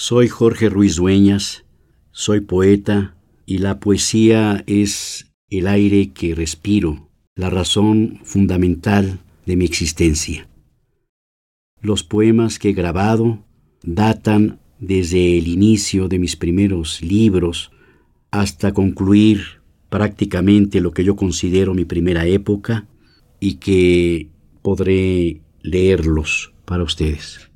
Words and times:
Soy 0.00 0.28
Jorge 0.28 0.68
Ruiz 0.68 0.94
Dueñas, 0.94 1.64
soy 2.12 2.40
poeta 2.40 3.16
y 3.46 3.58
la 3.58 3.80
poesía 3.80 4.62
es 4.68 5.26
el 5.50 5.66
aire 5.66 6.12
que 6.12 6.36
respiro, 6.36 7.10
la 7.34 7.50
razón 7.50 8.20
fundamental 8.22 9.18
de 9.44 9.56
mi 9.56 9.64
existencia. 9.64 10.48
Los 11.82 12.04
poemas 12.04 12.60
que 12.60 12.68
he 12.68 12.72
grabado 12.74 13.44
datan 13.82 14.60
desde 14.78 15.36
el 15.36 15.48
inicio 15.48 16.06
de 16.06 16.20
mis 16.20 16.36
primeros 16.36 17.02
libros 17.02 17.72
hasta 18.30 18.72
concluir 18.72 19.60
prácticamente 19.90 20.80
lo 20.80 20.92
que 20.92 21.02
yo 21.02 21.16
considero 21.16 21.74
mi 21.74 21.84
primera 21.84 22.24
época 22.24 22.86
y 23.40 23.54
que 23.54 24.30
podré 24.62 25.40
leerlos 25.62 26.52
para 26.66 26.84
ustedes. 26.84 27.47